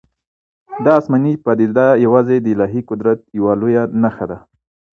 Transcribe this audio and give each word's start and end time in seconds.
دا 0.83 0.91
آسماني 0.99 1.33
پدیده 1.43 1.87
یوازې 2.05 2.37
د 2.41 2.47
الهي 2.55 2.81
قدرت 2.89 3.19
یوه 3.39 3.53
لویه 3.61 3.83
نښه 4.01 4.25
ده. 4.31 4.37